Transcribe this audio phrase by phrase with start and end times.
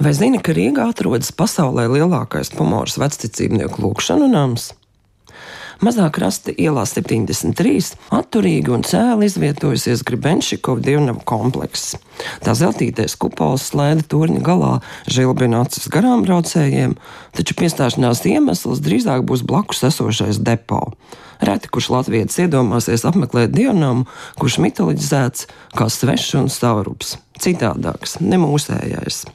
[0.00, 4.70] Vai zini, ka Rīgā atrodas pasaulē lielākais pomoras vecticībnieku lūkšanu nams?
[5.84, 11.98] Mazā krasta ielā 73 atturīgi un cēli izvietojusies Gribenšikova dievnavu komplekss.
[12.40, 14.70] Tā zeltītais kupols slēdza torņa galā,
[15.04, 16.94] žilbina acis garām braucējiem,
[17.36, 20.86] taču piestāšanās iemesls drīzāk būs blakus esošais depo.
[21.44, 24.08] Reti kurš latvietis iedomāsies apmeklēt dievnamu,
[24.40, 25.44] kurš mitoloģizēts
[25.76, 29.26] kā svešs un saurups, citādāks, ne mūsējais.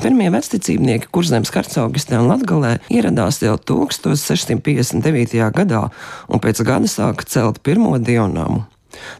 [0.00, 5.46] Pirmie vecticībnieki Kurzemes hercogistē un Latgalē ieradās jau 1659.
[5.56, 5.86] gadā
[6.28, 8.64] un pēc gada sāka celt pirmo dievnamu.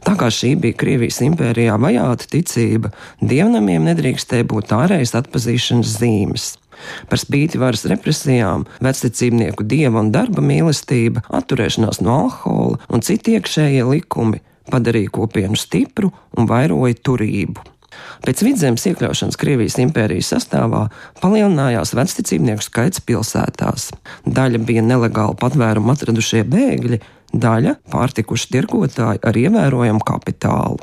[0.04, 2.90] Tā kā šī bija Krievijas impērijā vajāta ticība,
[3.22, 6.48] dievnamiem nedrīkstēja būt ārējas atpazīšanas zīmes.
[7.10, 13.84] Par spīti varas represijām, vecticībnieku dieva un darba mīlestība, atturēšanās no alkohola un citi iekšējie
[13.90, 17.66] likumi padarīja kopienu stipru un vairoja turību.
[18.24, 20.86] Pēc vidzemes iekļaušanas Krievijas impērijas sastāvā
[21.22, 23.90] palielinājās vecticībnieku skaits pilsētās.
[24.26, 27.00] Daļa bija nelegāli patvērumu atradušie bēgļi,
[27.32, 30.80] daļa pārtikuši tirgotāji ar ievērojamu kapitālu.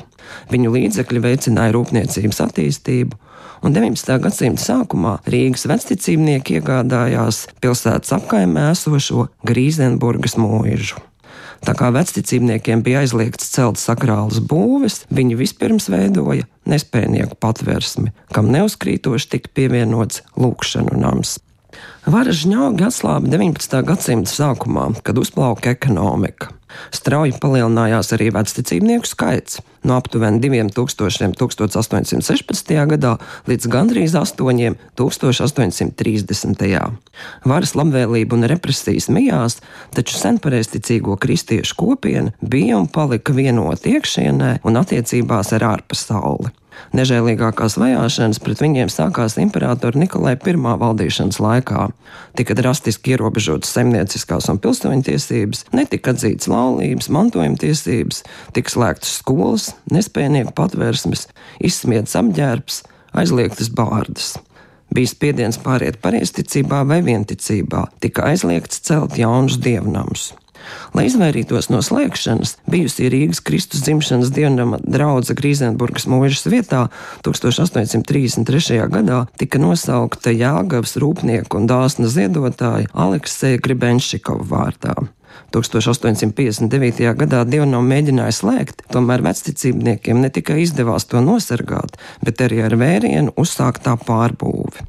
[0.52, 3.16] Viņu līdzekļi veicināja rūpniecības attīstību,
[3.64, 4.18] un 19.
[4.22, 11.07] gadsimta sākumā Rīgas vecticībnieki iegādājās pilsētas apkaimē esošo Grīzenburgas mūžu.
[11.66, 19.30] Tā kā vecticībniekiem bija aizliegts celt sakrālas būves, viņi vispirms veidoja nespējnieku patvērsmi, kam neuzkrītoši
[19.34, 21.38] tika pievienots lūkšanu nams.
[22.08, 23.82] Varas žņaugi atslāba 19.
[23.84, 26.54] gadsimta sākumā, kad uzplauka ekonomika.
[26.94, 32.72] Strauji palielinājās arī vecticībnieku skaits no aptuveni 2000 1816.
[32.92, 33.14] gadā
[33.48, 36.92] līdz gandrīz 8 1830.
[37.48, 39.60] Varas labvēlība un represijas mijās,
[39.94, 46.52] taču senpareizticīgo kristiešu kopiena bija un palika vienota iekšienē un attiecībās ar ārpasauli.
[46.96, 51.88] Nežēlīgākās vajāšanas pret viņiem sākās imperatora Nikolai I valdīšanas laikā.
[52.38, 58.22] Tika drastiski ierobežotas saimnieciskās un pilsoņu tiesības, netika atzītas laulības, mantojuma tiesības,
[58.56, 61.28] tika slēgtas skolas, nespējnieku patvērsmes,
[61.60, 64.36] izsmiets apģērbs, aizliegtas bārdas.
[64.94, 70.30] Bija spiediens pāriet pareizticībā vai vienticībā, tika aizliegts celt jaunus dievnamus.
[70.96, 76.86] Lai izvairītos no slēgšanas, bijusī Rīgas Kristus dzimšanas dievnama drauga Grīzenburgas mūžas vietā
[77.26, 78.80] 1833.
[78.92, 84.96] gadā tika nosaukta Jāgavas rūpnieku un dāsna ziedotāja Alekseja Gribenšikova vārdā.
[85.54, 87.00] 1859.
[87.16, 93.32] gadā dievnamu mēģināja slēgt, tomēr vecticībniekiem ne tikai izdevās to nosargāt, bet arī ar vērienu
[93.40, 94.84] uzsākt tā pārbūvi.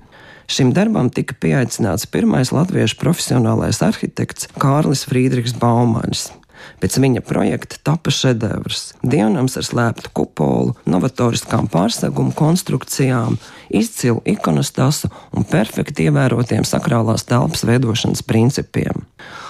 [0.49, 6.31] Šim darbam tika pieaicināts pirmais latviešu profesionālais arhitekts Kārlis Friedrichs Baumanis.
[6.79, 13.37] Pēc viņa projekta tapa šedevrs- dievnams ar slēptu kupolu, novatoriskām pārsegumu konstrukcijām,
[13.69, 19.05] izcilu ikonostasu un perfekti ievērotiem sakrālās telpas veidošanas principiem.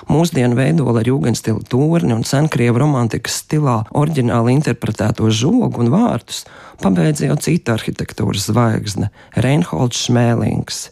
[0.09, 6.45] Mūsdienu veidola ar jūgenstilu torni un senkrievu romantikas stilā oriģināli interpretēto žogu un vārtus
[6.81, 9.11] pabeidza jau cita arhitektūras zvaigzne-
[9.43, 10.89] Reinholds Šmēlings.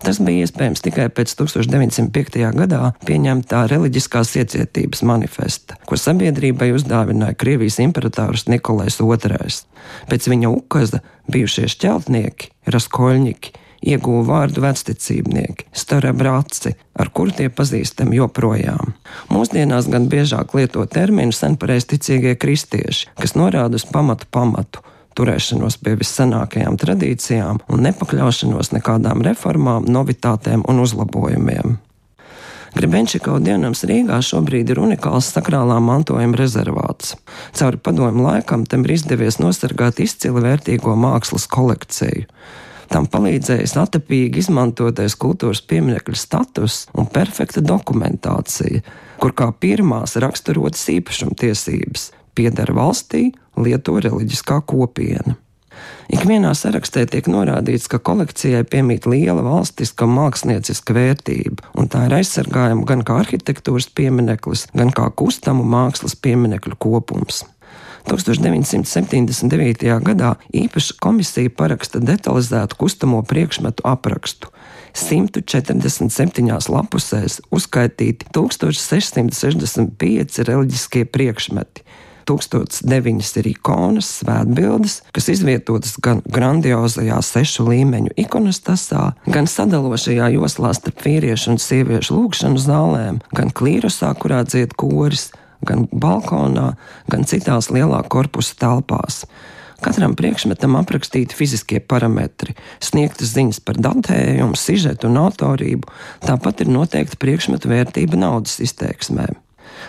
[0.00, 2.40] Tas bija iespējams tikai pēc 1905.
[2.56, 9.58] gadā pieņemtā reliģiskās iecietības manifesta, ko sabiedrībai uzdāvināja Krievijas imperators Nikolais II.
[10.08, 13.52] Pēc viņa ukaza bijušie šķeltnieki, raskoļņiki,
[13.92, 18.94] ieguva vārdu vecticībnieki, starabraci, ar kuru tie pazīstami joprojām.
[19.32, 24.84] Mūsdienās gan biežāk lieto terminu senpareizticīgie kristieši, kas norāda uz pamatu pamatu
[25.20, 31.78] turēšanos pie vissenākajām tradīcijām un nepakļaušanos nekādām reformām, novitātēm un uzlabojumiem.
[32.70, 37.16] Grebenčikau dienams Rīgā šobrīd ir unikāls sakrālā mantojuma rezervāts.
[37.58, 42.28] Cauri padomu laikam tam ir izdevies nosargāt izcili vērtīgo mākslas kolekciju.
[42.90, 48.82] Tam palīdzējis atapīgi izmantotais kultūras pieminiekļu status un perfekta dokumentācija,
[49.22, 53.30] kur kā pirmās raksturotas īpašumtiesības pieder valstī,
[53.60, 55.36] lieto reliģiskā kopiena.
[56.10, 62.16] Ikvienā sarakstā tiek norādīts, ka kolekcijai piemīt liela valstiska un mākslinieciska vērtība, un tā ir
[62.18, 67.44] aizsargājama gan kā arhitektūras piemineklis, gan kā kustamu mākslas pieminekļu kopums.
[68.08, 69.84] 1979.
[70.02, 74.46] gadā īpaša komisija paraksta detalizētu kustamo priekšmetu aprakstu.
[74.96, 81.84] 147 lapusēs uzskaitīti 1665 reliģiskie priekšmeti,
[82.30, 91.02] 1009 ir ikonas, svētbildes, kas izvietotas gan grandiozajā sešu līmeņu ikonostasā, gan sadalošajā joslā starp
[91.06, 95.30] vīriešu un sieviešu lūgšanu zālēm, gan klīrusā, kurā dzied koris,
[95.66, 96.74] gan balkonā,
[97.10, 99.24] gan citās lielā korpusa telpās.
[99.80, 102.52] Katram priekšmetam aprakstīti fiziskie parametri,
[102.84, 105.88] sniegtas ziņas par datējumu, sižetu un autorību,
[106.26, 109.40] tāpat ir noteikta priekšmetu vērtība naudas izteiksmēm.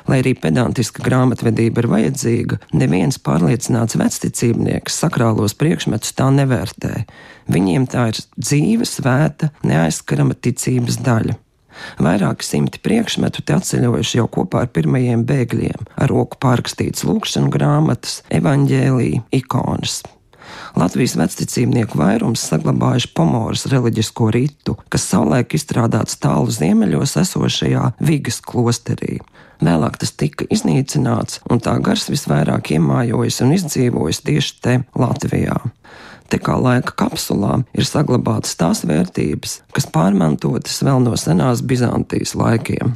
[0.10, 7.06] Lai arī pedantiska grāmatvedība ir vajadzīga, neviens pārliecināts vecticībnieks sakrālos priekšmetus tā nevērtē.
[7.52, 11.38] Viņiem tā ir dzīve, svēta, neaizskarama ticības daļa.
[12.02, 18.22] Vairāki simti priekšmetu te atceļojuši jau kopā ar pirmajiem bēgļiem, ar roku pārrakstītas lūkšanu grāmatas,
[18.34, 20.02] evaņģēlīja, ikonas.
[20.76, 29.20] Latvijas vecticībnieku vairums saglabājuši pomoras reliģisko ritu, kas savulaik izstrādāts tālu ziemeļos esošajā Vigas klosterī.
[29.62, 35.60] Vēlāk tas tika iznīcināts, un tā gars visvairāk iemājojas un izdzīvojas tieši te Latvijā.
[36.32, 42.96] Te kā laika kapsulā ir saglabātas tās vērtības, kas pārmantotas vēl no senās Bizantijas laikiem.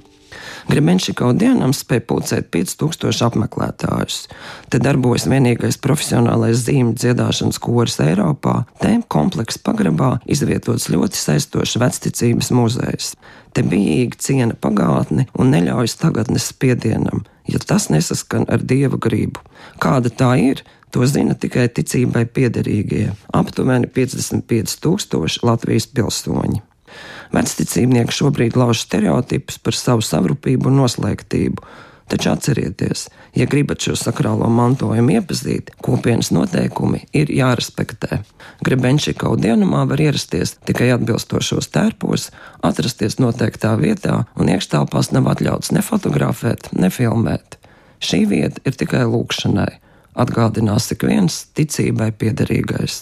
[0.65, 4.23] Grebenšikau dienam spēja pulcēt 5000 apmeklētājus.
[4.73, 8.63] Te darbojas vienīgais profesionālais zīmju dziedāšanas koris Eiropā.
[8.81, 13.11] Tēm komplekss pagrabā izvietots ļoti saistošs vecticības muzejs.
[13.53, 19.45] Te bijīgi ciena pagātni un neļaujas tagadnes spiedienam, ja tas nesaskan ar dieva gribu.
[19.79, 20.65] Kāda tā ir,
[20.95, 23.09] To zina tikai ticībai piederīgie-
[23.39, 26.61] aptuveni 55,000 Latvijas pilsoņi.
[27.35, 31.65] Vecticībnieki šobrīd lauž stereotipus par savu savrupību un noslēgtību.
[32.05, 38.19] Taču atcerieties, ja gribat šo sakrālo mantojumu iepazīt, kopienas noteikumi ir jārespektē.
[38.65, 42.27] Grebenšikau dienumā var ierasties tikai atbilstošos tērpos,
[42.61, 47.57] atrasties noteiktā vietā, un iekštelpās nav atļauts ne fotografēt, ne filmēt.
[48.05, 49.71] Šī vieta ir tikai lūkšanai,
[50.13, 53.01] atgādinās ik viens ticībai piederīgais.